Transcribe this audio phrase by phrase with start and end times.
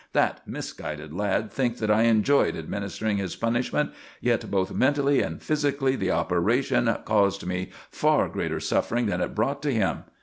[0.13, 5.95] "That misguided lad thinks that I enjoyed administering his punishment, yet both mentally and physically
[5.95, 10.05] the operation caused me far greater suffering than it brought to him.